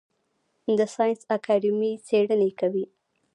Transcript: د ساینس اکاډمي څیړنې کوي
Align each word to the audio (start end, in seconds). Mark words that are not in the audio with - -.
د 0.77 0.79
ساینس 0.95 1.21
اکاډمي 1.35 1.91
څیړنې 2.07 2.51
کوي 2.59 2.85